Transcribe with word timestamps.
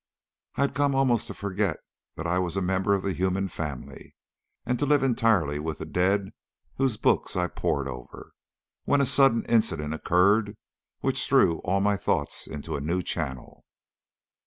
I 0.55 0.61
had 0.61 0.73
come 0.73 0.95
almost 0.95 1.27
to 1.27 1.33
forget 1.35 1.77
that 2.15 2.25
I 2.25 2.39
was 2.39 2.57
a 2.57 2.61
member 2.63 2.95
of 2.95 3.03
the 3.03 3.13
human 3.13 3.47
family, 3.47 4.15
and 4.65 4.79
to 4.79 4.85
live 4.87 5.03
entirely 5.03 5.59
with 5.59 5.77
the 5.77 5.85
dead 5.85 6.31
whose 6.77 6.97
books 6.97 7.35
I 7.35 7.45
pored 7.45 7.87
over, 7.87 8.33
when 8.85 8.99
a 8.99 9.05
sudden 9.05 9.45
incident 9.45 9.93
occurred 9.93 10.57
which 11.01 11.27
threw 11.27 11.59
all 11.59 11.81
my 11.81 11.97
thoughts 11.97 12.47
into 12.47 12.75
a 12.75 12.81
new 12.81 13.03
channel. 13.03 13.63